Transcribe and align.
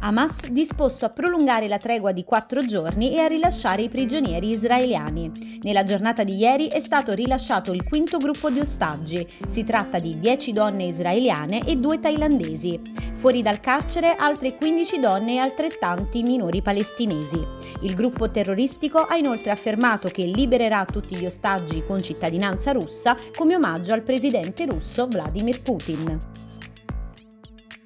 Hamas 0.00 0.46
disposto 0.50 1.04
a 1.04 1.10
prolungare 1.10 1.66
la 1.66 1.76
tregua 1.76 2.12
di 2.12 2.22
quattro 2.22 2.64
giorni 2.64 3.16
e 3.16 3.20
a 3.20 3.26
rilasciare 3.26 3.82
i 3.82 3.88
prigionieri 3.88 4.50
israeliani. 4.50 5.58
Nella 5.62 5.82
giornata 5.82 6.22
di 6.22 6.36
ieri 6.36 6.68
è 6.68 6.78
stato 6.78 7.12
rilasciato 7.14 7.72
il 7.72 7.82
quinto 7.82 8.18
gruppo 8.18 8.48
di 8.48 8.60
ostaggi. 8.60 9.26
Si 9.48 9.64
tratta 9.64 9.98
di 9.98 10.16
10 10.20 10.52
donne 10.52 10.84
israeliane 10.84 11.64
e 11.66 11.76
due 11.76 11.98
thailandesi. 11.98 12.80
Fuori 13.14 13.42
dal 13.42 13.58
carcere 13.58 14.14
altre 14.14 14.56
15 14.56 15.00
donne 15.00 15.34
e 15.34 15.38
altrettanti 15.38 16.22
minori 16.22 16.62
palestinesi. 16.62 17.44
Il 17.82 17.94
gruppo 17.94 18.30
terroristico 18.30 18.98
ha 18.98 19.16
inoltre 19.16 19.50
affermato 19.50 20.08
che 20.08 20.22
libererà 20.22 20.84
tutti 20.84 21.18
gli 21.18 21.26
ostaggi 21.26 21.82
con 21.84 22.00
cittadinanza 22.00 22.70
russa 22.70 23.16
come 23.34 23.56
omaggio 23.56 23.92
al 23.92 24.02
presidente 24.02 24.64
russo 24.64 25.08
Vladimir 25.08 25.60
Putin. 25.60 26.36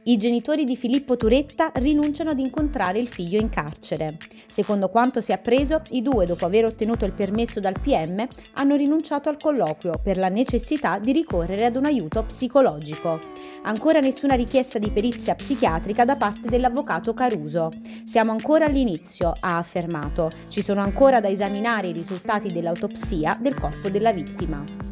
I 0.04 0.16
genitori 0.16 0.64
di 0.64 0.76
Filippo 0.76 1.16
Turetta 1.16 1.70
rinunciano 1.74 2.30
ad 2.30 2.40
incontrare 2.40 2.98
il 2.98 3.06
figlio 3.06 3.40
in 3.40 3.48
carcere. 3.48 4.16
Secondo 4.48 4.88
quanto 4.88 5.20
si 5.20 5.30
è 5.30 5.34
appreso, 5.34 5.80
i 5.90 6.02
due, 6.02 6.26
dopo 6.26 6.44
aver 6.44 6.64
ottenuto 6.64 7.04
il 7.04 7.12
permesso 7.12 7.60
dal 7.60 7.78
PM, 7.80 8.26
hanno 8.54 8.74
rinunciato 8.74 9.28
al 9.28 9.36
colloquio 9.40 10.00
per 10.02 10.16
la 10.16 10.28
necessità 10.28 10.98
di 10.98 11.12
ricorrere 11.12 11.66
ad 11.66 11.76
un 11.76 11.84
aiuto 11.84 12.24
psicologico. 12.24 13.20
Ancora 13.62 14.00
nessuna 14.00 14.34
richiesta 14.34 14.80
di 14.80 14.90
perizia 14.90 15.36
psichiatrica 15.36 16.04
da 16.04 16.16
parte 16.16 16.48
dell'avvocato 16.48 17.14
Caruso. 17.14 17.70
Siamo 18.02 18.32
ancora 18.32 18.64
all'inizio, 18.64 19.32
ha 19.38 19.58
affermato. 19.58 20.30
Ci 20.48 20.62
sono 20.62 20.80
ancora 20.80 21.20
da 21.20 21.28
esaminare 21.28 21.86
i 21.86 21.92
risultati 21.92 22.52
dell'autopsia 22.52 23.38
del 23.40 23.54
corpo 23.54 23.88
della 23.88 24.12
vittima. 24.12 24.91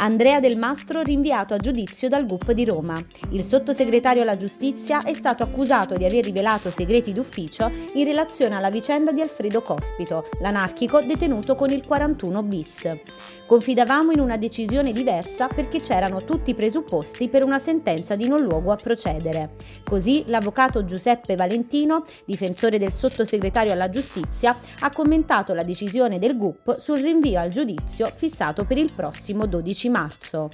Andrea 0.00 0.38
Del 0.38 0.56
Mastro 0.56 1.02
rinviato 1.02 1.54
a 1.54 1.56
giudizio 1.56 2.08
dal 2.08 2.24
GUP 2.24 2.52
di 2.52 2.64
Roma. 2.64 2.96
Il 3.30 3.42
sottosegretario 3.42 4.22
alla 4.22 4.36
giustizia 4.36 5.02
è 5.02 5.12
stato 5.12 5.42
accusato 5.42 5.96
di 5.96 6.04
aver 6.04 6.24
rivelato 6.24 6.70
segreti 6.70 7.12
d'ufficio 7.12 7.68
in 7.94 8.04
relazione 8.04 8.54
alla 8.54 8.70
vicenda 8.70 9.10
di 9.10 9.20
Alfredo 9.20 9.60
Cospito, 9.60 10.28
l'anarchico 10.40 11.00
detenuto 11.00 11.56
con 11.56 11.70
il 11.70 11.84
41 11.84 12.42
bis. 12.44 12.96
Confidavamo 13.48 14.12
in 14.12 14.20
una 14.20 14.36
decisione 14.36 14.92
diversa 14.92 15.48
perché 15.48 15.80
c'erano 15.80 16.22
tutti 16.22 16.50
i 16.50 16.54
presupposti 16.54 17.28
per 17.28 17.44
una 17.44 17.58
sentenza 17.58 18.14
di 18.14 18.28
non 18.28 18.42
luogo 18.42 18.70
a 18.70 18.76
procedere. 18.76 19.54
Così 19.84 20.22
l'avvocato 20.26 20.84
Giuseppe 20.84 21.34
Valentino, 21.34 22.04
difensore 22.24 22.78
del 22.78 22.92
sottosegretario 22.92 23.72
alla 23.72 23.90
giustizia, 23.90 24.56
ha 24.80 24.90
commentato 24.90 25.54
la 25.54 25.64
decisione 25.64 26.20
del 26.20 26.36
GUP 26.36 26.76
sul 26.78 26.98
rinvio 26.98 27.40
al 27.40 27.48
giudizio 27.48 28.06
fissato 28.14 28.64
per 28.64 28.78
il 28.78 28.92
prossimo 28.94 29.46
12 29.46 29.87
marzo. 29.88 30.48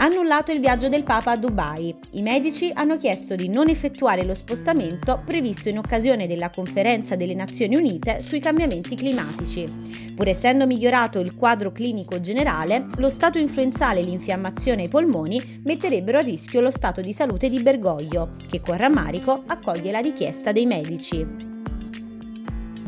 Annullato 0.00 0.52
il 0.52 0.60
viaggio 0.60 0.88
del 0.88 1.02
Papa 1.02 1.32
a 1.32 1.36
Dubai. 1.36 1.92
I 2.12 2.22
medici 2.22 2.70
hanno 2.72 2.96
chiesto 2.96 3.34
di 3.34 3.48
non 3.48 3.68
effettuare 3.68 4.22
lo 4.22 4.34
spostamento 4.34 5.22
previsto 5.24 5.68
in 5.68 5.78
occasione 5.78 6.28
della 6.28 6.50
conferenza 6.50 7.16
delle 7.16 7.34
Nazioni 7.34 7.74
Unite 7.74 8.20
sui 8.20 8.38
cambiamenti 8.38 8.94
climatici. 8.94 9.64
Pur 10.14 10.28
essendo 10.28 10.68
migliorato 10.68 11.18
il 11.18 11.34
quadro 11.34 11.72
clinico 11.72 12.20
generale, 12.20 12.86
lo 12.98 13.08
stato 13.08 13.38
influenzale 13.38 13.98
e 13.98 14.04
l'infiammazione 14.04 14.82
ai 14.82 14.88
polmoni 14.88 15.62
metterebbero 15.64 16.18
a 16.18 16.22
rischio 16.22 16.60
lo 16.60 16.70
stato 16.70 17.00
di 17.00 17.12
salute 17.12 17.48
di 17.48 17.60
Bergoglio, 17.60 18.34
che 18.48 18.60
con 18.60 18.76
rammarico 18.76 19.42
accoglie 19.46 19.90
la 19.90 19.98
richiesta 19.98 20.52
dei 20.52 20.66
medici. 20.66 21.47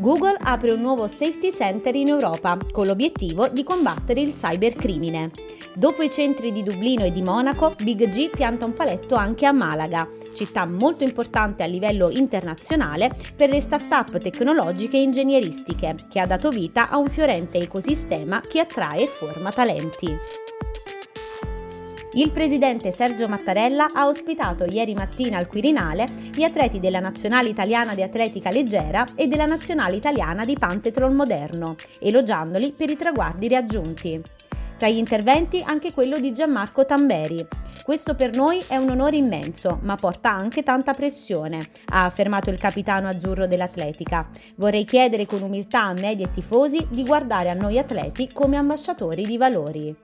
Google 0.01 0.35
apre 0.39 0.71
un 0.71 0.81
nuovo 0.81 1.07
safety 1.07 1.51
center 1.51 1.93
in 1.93 2.07
Europa 2.07 2.57
con 2.71 2.87
l'obiettivo 2.87 3.47
di 3.49 3.63
combattere 3.63 4.19
il 4.19 4.33
cybercrimine. 4.33 5.29
Dopo 5.75 6.01
i 6.01 6.09
centri 6.09 6.51
di 6.51 6.63
Dublino 6.63 7.05
e 7.05 7.11
di 7.11 7.21
Monaco, 7.21 7.75
Big 7.83 8.09
G 8.09 8.31
pianta 8.31 8.65
un 8.65 8.73
paletto 8.73 9.13
anche 9.13 9.45
a 9.45 9.51
Malaga, 9.51 10.07
città 10.33 10.65
molto 10.65 11.03
importante 11.03 11.61
a 11.61 11.67
livello 11.67 12.09
internazionale 12.09 13.15
per 13.35 13.49
le 13.49 13.61
start-up 13.61 14.17
tecnologiche 14.17 14.97
e 14.97 15.03
ingegneristiche, 15.03 15.93
che 16.09 16.19
ha 16.19 16.25
dato 16.25 16.49
vita 16.49 16.89
a 16.89 16.97
un 16.97 17.07
fiorente 17.07 17.59
ecosistema 17.59 18.39
che 18.39 18.59
attrae 18.59 19.03
e 19.03 19.07
forma 19.07 19.51
talenti. 19.51 20.17
Il 22.13 22.31
presidente 22.31 22.91
Sergio 22.91 23.29
Mattarella 23.29 23.87
ha 23.93 24.05
ospitato 24.05 24.65
ieri 24.65 24.93
mattina 24.93 25.37
al 25.37 25.47
Quirinale 25.47 26.05
gli 26.33 26.43
atleti 26.43 26.81
della 26.81 26.99
Nazionale 26.99 27.47
Italiana 27.47 27.95
di 27.95 28.03
Atletica 28.03 28.51
Leggera 28.51 29.05
e 29.15 29.27
della 29.27 29.45
Nazionale 29.45 29.95
Italiana 29.95 30.43
di 30.43 30.57
Pantetron 30.59 31.15
Moderno, 31.15 31.75
elogiandoli 32.01 32.73
per 32.75 32.89
i 32.89 32.97
traguardi 32.97 33.47
raggiunti. 33.47 34.21
Tra 34.77 34.89
gli 34.89 34.97
interventi 34.97 35.63
anche 35.65 35.93
quello 35.93 36.19
di 36.19 36.33
Gianmarco 36.33 36.85
Tamberi. 36.85 37.47
Questo 37.81 38.13
per 38.15 38.35
noi 38.35 38.61
è 38.67 38.75
un 38.75 38.89
onore 38.89 39.15
immenso, 39.15 39.79
ma 39.83 39.95
porta 39.95 40.31
anche 40.31 40.63
tanta 40.63 40.93
pressione, 40.93 41.65
ha 41.91 42.03
affermato 42.03 42.49
il 42.49 42.57
capitano 42.57 43.07
azzurro 43.07 43.47
dell'atletica. 43.47 44.27
Vorrei 44.55 44.83
chiedere 44.83 45.25
con 45.25 45.43
umiltà 45.43 45.83
a 45.83 45.93
media 45.93 46.25
e 46.25 46.31
tifosi 46.31 46.85
di 46.89 47.05
guardare 47.05 47.47
a 47.47 47.53
noi 47.53 47.77
atleti 47.77 48.27
come 48.33 48.57
ambasciatori 48.57 49.23
di 49.23 49.37
valori. 49.37 49.95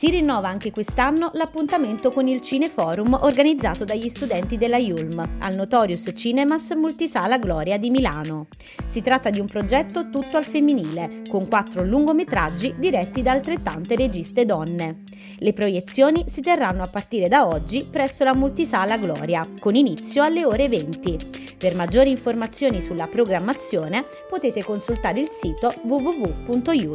Si 0.00 0.08
rinnova 0.08 0.48
anche 0.48 0.70
quest'anno 0.70 1.30
l'appuntamento 1.34 2.08
con 2.10 2.26
il 2.26 2.40
Cineforum 2.40 3.18
organizzato 3.20 3.84
dagli 3.84 4.08
studenti 4.08 4.56
della 4.56 4.78
Yulm 4.78 5.36
al 5.40 5.54
Notorious 5.54 6.10
Cinemas 6.14 6.70
Multisala 6.70 7.36
Gloria 7.36 7.76
di 7.76 7.90
Milano. 7.90 8.46
Si 8.86 9.02
tratta 9.02 9.28
di 9.28 9.40
un 9.40 9.46
progetto 9.46 10.08
tutto 10.08 10.38
al 10.38 10.46
femminile, 10.46 11.20
con 11.28 11.48
quattro 11.48 11.84
lungometraggi 11.84 12.76
diretti 12.78 13.20
da 13.20 13.32
altrettante 13.32 13.94
registe 13.94 14.46
donne. 14.46 15.02
Le 15.36 15.52
proiezioni 15.52 16.24
si 16.28 16.40
terranno 16.40 16.80
a 16.80 16.88
partire 16.88 17.28
da 17.28 17.46
oggi 17.46 17.84
presso 17.84 18.24
la 18.24 18.34
Multisala 18.34 18.96
Gloria, 18.96 19.46
con 19.60 19.74
inizio 19.74 20.22
alle 20.22 20.46
ore 20.46 20.66
20. 20.66 21.56
Per 21.58 21.74
maggiori 21.74 22.08
informazioni 22.08 22.80
sulla 22.80 23.06
programmazione 23.06 24.06
potete 24.30 24.64
consultare 24.64 25.20
il 25.20 25.28
sito 25.30 25.70
www.yulm.it. 25.82 26.88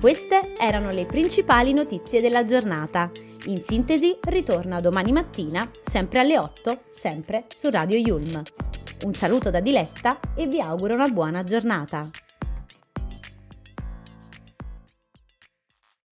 Queste 0.00 0.52
erano 0.56 0.92
le 0.92 1.06
principali 1.06 1.72
notizie 1.72 2.20
della 2.20 2.44
giornata. 2.44 3.10
In 3.46 3.64
sintesi, 3.64 4.16
ritorna 4.20 4.78
domani 4.78 5.10
mattina, 5.10 5.68
sempre 5.80 6.20
alle 6.20 6.38
8, 6.38 6.82
sempre 6.88 7.46
su 7.52 7.68
Radio 7.68 7.98
Yulm. 7.98 8.40
Un 9.04 9.14
saluto 9.14 9.50
da 9.50 9.58
Diletta 9.58 10.20
e 10.36 10.46
vi 10.46 10.60
auguro 10.60 10.94
una 10.94 11.08
buona 11.08 11.42
giornata. 11.42 12.08